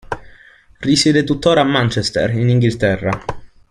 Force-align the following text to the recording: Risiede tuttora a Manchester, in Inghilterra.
Risiede 0.79 1.23
tuttora 1.23 1.61
a 1.61 1.63
Manchester, 1.63 2.31
in 2.31 2.49
Inghilterra. 2.49 3.23